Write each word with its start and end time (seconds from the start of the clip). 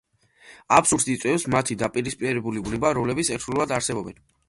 აბსურდს 0.77 1.05
იწვევს 1.17 1.45
მათი 1.57 1.79
დაპირისპირებული 1.83 2.67
ბუნება, 2.69 2.97
რომლებიც 3.01 3.35
ერთდროულად 3.39 3.79
არსებობენ. 3.81 4.23